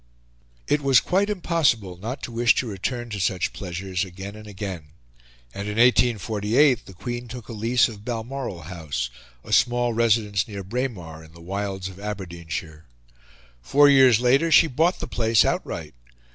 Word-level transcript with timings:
It 0.67 0.81
was 0.81 0.99
quite 0.99 1.29
impossible 1.29 1.95
not 1.95 2.23
to 2.23 2.31
wish 2.31 2.55
to 2.55 2.65
return 2.65 3.11
to 3.11 3.19
such 3.19 3.53
pleasures 3.53 4.03
again 4.03 4.35
and 4.35 4.47
again; 4.47 4.85
and 5.53 5.67
in 5.67 5.75
1848 5.77 6.87
the 6.87 6.95
Queen 6.95 7.27
took 7.27 7.47
a 7.47 7.53
lease 7.53 7.87
of 7.87 8.03
Balmoral 8.03 8.63
House, 8.63 9.11
a 9.43 9.53
small 9.53 9.93
residence 9.93 10.47
near 10.47 10.63
Braemar 10.63 11.23
in 11.23 11.33
the 11.33 11.39
wilds 11.39 11.87
of 11.87 11.99
Aberdeenshire. 11.99 12.85
Four 13.61 13.89
years 13.89 14.19
later 14.19 14.51
she 14.51 14.65
bought 14.65 14.97
the 14.99 15.07
place 15.07 15.45
outright. 15.45 15.93